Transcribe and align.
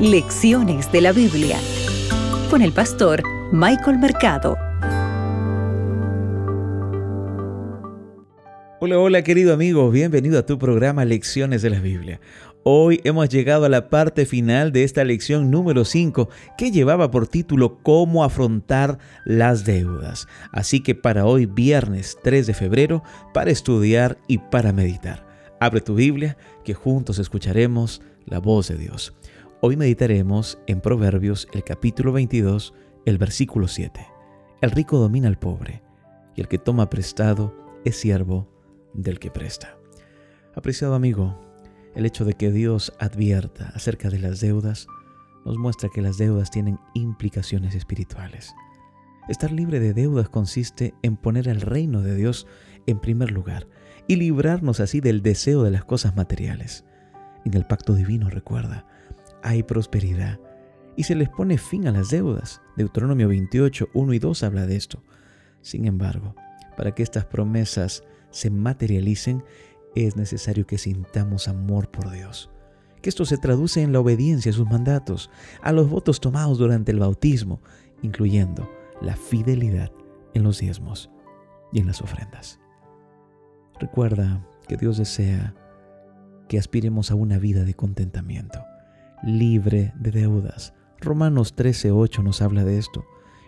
Lecciones 0.00 0.92
de 0.92 1.00
la 1.00 1.12
Biblia 1.12 1.58
con 2.50 2.60
el 2.60 2.70
pastor 2.70 3.22
Michael 3.50 3.98
Mercado. 3.98 4.58
Hola, 8.78 8.98
hola 8.98 9.22
querido 9.22 9.54
amigo, 9.54 9.90
bienvenido 9.90 10.38
a 10.38 10.44
tu 10.44 10.58
programa 10.58 11.06
Lecciones 11.06 11.62
de 11.62 11.70
la 11.70 11.80
Biblia. 11.80 12.20
Hoy 12.62 13.00
hemos 13.04 13.30
llegado 13.30 13.64
a 13.64 13.70
la 13.70 13.88
parte 13.88 14.26
final 14.26 14.70
de 14.70 14.84
esta 14.84 15.02
lección 15.02 15.50
número 15.50 15.86
5 15.86 16.28
que 16.58 16.70
llevaba 16.70 17.10
por 17.10 17.26
título 17.26 17.78
Cómo 17.82 18.22
afrontar 18.22 18.98
las 19.24 19.64
deudas. 19.64 20.28
Así 20.52 20.82
que 20.82 20.94
para 20.94 21.24
hoy 21.24 21.46
viernes 21.46 22.18
3 22.22 22.46
de 22.46 22.52
febrero, 22.52 23.02
para 23.32 23.50
estudiar 23.50 24.18
y 24.28 24.36
para 24.36 24.74
meditar. 24.74 25.26
Abre 25.58 25.80
tu 25.80 25.94
Biblia 25.94 26.36
que 26.66 26.74
juntos 26.74 27.18
escucharemos 27.18 28.02
la 28.26 28.40
voz 28.40 28.68
de 28.68 28.76
Dios. 28.76 29.14
Hoy 29.68 29.76
meditaremos 29.76 30.60
en 30.68 30.80
Proverbios 30.80 31.48
el 31.52 31.64
capítulo 31.64 32.12
22, 32.12 32.72
el 33.04 33.18
versículo 33.18 33.66
7. 33.66 34.06
El 34.60 34.70
rico 34.70 34.96
domina 34.98 35.26
al 35.26 35.40
pobre, 35.40 35.82
y 36.36 36.40
el 36.40 36.46
que 36.46 36.58
toma 36.58 36.88
prestado 36.88 37.52
es 37.84 37.96
siervo 37.96 38.48
del 38.94 39.18
que 39.18 39.32
presta. 39.32 39.76
Apreciado 40.54 40.94
amigo, 40.94 41.40
el 41.96 42.06
hecho 42.06 42.24
de 42.24 42.34
que 42.34 42.52
Dios 42.52 42.92
advierta 43.00 43.72
acerca 43.74 44.08
de 44.08 44.20
las 44.20 44.38
deudas 44.38 44.86
nos 45.44 45.58
muestra 45.58 45.88
que 45.92 46.00
las 46.00 46.16
deudas 46.16 46.52
tienen 46.52 46.78
implicaciones 46.94 47.74
espirituales. 47.74 48.54
Estar 49.28 49.50
libre 49.50 49.80
de 49.80 49.94
deudas 49.94 50.28
consiste 50.28 50.94
en 51.02 51.16
poner 51.16 51.48
el 51.48 51.60
reino 51.60 52.02
de 52.02 52.14
Dios 52.14 52.46
en 52.86 53.00
primer 53.00 53.32
lugar 53.32 53.66
y 54.06 54.14
librarnos 54.14 54.78
así 54.78 55.00
del 55.00 55.22
deseo 55.22 55.64
de 55.64 55.72
las 55.72 55.84
cosas 55.84 56.14
materiales. 56.14 56.84
En 57.44 57.54
el 57.54 57.64
pacto 57.64 57.94
divino, 57.94 58.30
recuerda, 58.30 58.86
hay 59.42 59.62
prosperidad 59.62 60.40
y 60.96 61.04
se 61.04 61.14
les 61.14 61.28
pone 61.28 61.58
fin 61.58 61.86
a 61.86 61.92
las 61.92 62.10
deudas. 62.10 62.62
Deuteronomio 62.76 63.28
28, 63.28 63.90
1 63.92 64.12
y 64.14 64.18
2 64.18 64.42
habla 64.42 64.66
de 64.66 64.76
esto. 64.76 65.02
Sin 65.60 65.86
embargo, 65.86 66.34
para 66.76 66.94
que 66.94 67.02
estas 67.02 67.26
promesas 67.26 68.02
se 68.30 68.50
materialicen, 68.50 69.44
es 69.94 70.16
necesario 70.16 70.66
que 70.66 70.78
sintamos 70.78 71.48
amor 71.48 71.90
por 71.90 72.10
Dios. 72.10 72.50
Que 73.02 73.10
esto 73.10 73.24
se 73.24 73.38
traduce 73.38 73.82
en 73.82 73.92
la 73.92 74.00
obediencia 74.00 74.50
a 74.50 74.54
sus 74.54 74.68
mandatos, 74.68 75.30
a 75.62 75.72
los 75.72 75.88
votos 75.88 76.20
tomados 76.20 76.58
durante 76.58 76.92
el 76.92 76.98
bautismo, 76.98 77.60
incluyendo 78.02 78.68
la 79.00 79.16
fidelidad 79.16 79.92
en 80.34 80.42
los 80.42 80.58
diezmos 80.58 81.10
y 81.72 81.80
en 81.80 81.86
las 81.86 82.00
ofrendas. 82.00 82.58
Recuerda 83.78 84.46
que 84.66 84.76
Dios 84.76 84.96
desea 84.96 85.54
que 86.48 86.58
aspiremos 86.58 87.10
a 87.10 87.14
una 87.14 87.38
vida 87.38 87.64
de 87.64 87.74
contentamiento 87.74 88.60
libre 89.22 89.92
de 89.98 90.10
deudas. 90.10 90.74
Romanos 91.00 91.54
13:8 91.54 92.22
nos 92.22 92.42
habla 92.42 92.64
de 92.64 92.78
esto. 92.78 93.04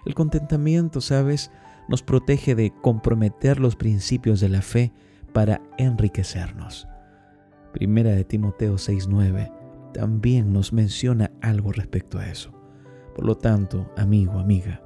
El 0.06 0.14
contentamiento, 0.14 1.00
¿sabes?, 1.00 1.50
nos 1.88 2.02
protege 2.02 2.54
de 2.54 2.72
comprometer 2.82 3.58
los 3.58 3.74
principios 3.74 4.40
de 4.40 4.50
la 4.50 4.62
fe 4.62 4.92
para 5.32 5.62
enriquecernos. 5.78 6.86
Primera 7.72 8.10
de 8.10 8.24
Timoteo 8.24 8.76
6:9 8.76 9.50
también 9.92 10.52
nos 10.52 10.72
menciona 10.72 11.30
algo 11.40 11.72
respecto 11.72 12.18
a 12.18 12.28
eso. 12.28 12.52
Por 13.14 13.24
lo 13.24 13.36
tanto, 13.36 13.90
amigo, 13.96 14.38
amiga, 14.38 14.82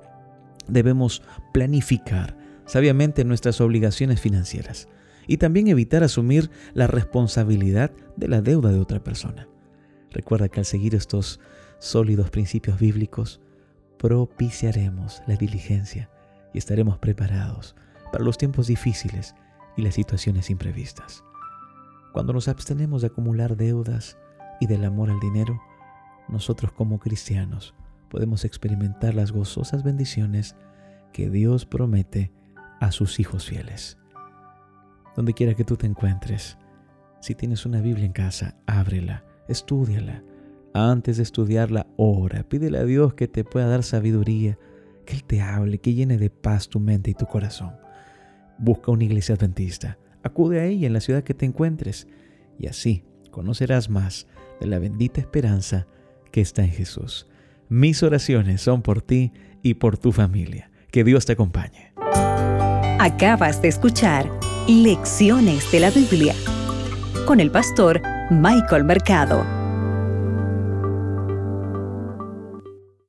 debemos 0.68 1.22
planificar 1.52 2.36
sabiamente 2.64 3.24
nuestras 3.24 3.60
obligaciones 3.60 4.20
financieras 4.20 4.88
y 5.26 5.36
también 5.36 5.68
evitar 5.68 6.02
asumir 6.02 6.50
la 6.72 6.86
responsabilidad 6.86 7.90
de 8.16 8.28
la 8.28 8.40
deuda 8.40 8.70
de 8.70 8.80
otra 8.80 9.02
persona. 9.02 9.48
Recuerda 10.12 10.48
que 10.48 10.60
al 10.60 10.66
seguir 10.66 10.94
estos 10.94 11.40
sólidos 11.78 12.30
principios 12.30 12.78
bíblicos, 12.78 13.40
propiciaremos 13.98 15.22
la 15.26 15.36
diligencia 15.36 16.10
y 16.52 16.58
estaremos 16.58 16.98
preparados 16.98 17.74
para 18.12 18.24
los 18.24 18.36
tiempos 18.36 18.66
difíciles 18.66 19.34
y 19.76 19.82
las 19.82 19.94
situaciones 19.94 20.50
imprevistas. 20.50 21.24
Cuando 22.12 22.34
nos 22.34 22.48
abstenemos 22.48 23.00
de 23.00 23.08
acumular 23.08 23.56
deudas 23.56 24.18
y 24.60 24.66
del 24.66 24.84
amor 24.84 25.10
al 25.10 25.18
dinero, 25.18 25.60
nosotros 26.28 26.72
como 26.72 26.98
cristianos 26.98 27.74
podemos 28.10 28.44
experimentar 28.44 29.14
las 29.14 29.32
gozosas 29.32 29.82
bendiciones 29.82 30.56
que 31.12 31.30
Dios 31.30 31.64
promete 31.64 32.30
a 32.80 32.92
sus 32.92 33.18
hijos 33.18 33.46
fieles. 33.46 33.98
Donde 35.16 35.32
quiera 35.32 35.54
que 35.54 35.64
tú 35.64 35.76
te 35.76 35.86
encuentres, 35.86 36.58
si 37.20 37.34
tienes 37.34 37.64
una 37.64 37.80
Biblia 37.80 38.04
en 38.04 38.12
casa, 38.12 38.56
ábrela 38.66 39.24
Estúdiala. 39.48 40.22
Antes 40.74 41.18
de 41.18 41.22
estudiarla, 41.22 41.86
ora. 41.96 42.44
Pídele 42.44 42.78
a 42.78 42.84
Dios 42.84 43.14
que 43.14 43.28
te 43.28 43.44
pueda 43.44 43.66
dar 43.66 43.82
sabiduría, 43.82 44.58
que 45.04 45.14
Él 45.14 45.24
te 45.24 45.40
hable, 45.40 45.78
que 45.78 45.94
llene 45.94 46.16
de 46.16 46.30
paz 46.30 46.68
tu 46.68 46.80
mente 46.80 47.10
y 47.10 47.14
tu 47.14 47.26
corazón. 47.26 47.72
Busca 48.58 48.90
una 48.90 49.04
iglesia 49.04 49.34
adventista. 49.34 49.98
Acude 50.22 50.60
a 50.60 50.64
ella 50.64 50.86
en 50.86 50.92
la 50.92 51.00
ciudad 51.00 51.24
que 51.24 51.34
te 51.34 51.46
encuentres 51.46 52.06
y 52.58 52.68
así 52.68 53.04
conocerás 53.30 53.90
más 53.90 54.26
de 54.60 54.66
la 54.66 54.78
bendita 54.78 55.20
esperanza 55.20 55.86
que 56.30 56.40
está 56.40 56.62
en 56.62 56.70
Jesús. 56.70 57.26
Mis 57.68 58.02
oraciones 58.02 58.60
son 58.60 58.82
por 58.82 59.02
ti 59.02 59.32
y 59.62 59.74
por 59.74 59.98
tu 59.98 60.12
familia. 60.12 60.70
Que 60.90 61.04
Dios 61.04 61.26
te 61.26 61.32
acompañe. 61.32 61.92
Acabas 62.98 63.60
de 63.62 63.68
escuchar 63.68 64.30
Lecciones 64.68 65.72
de 65.72 65.80
la 65.80 65.90
Biblia 65.90 66.34
con 67.26 67.40
el 67.40 67.50
pastor 67.50 68.00
Michael 68.40 68.84
Mercado. 68.84 69.61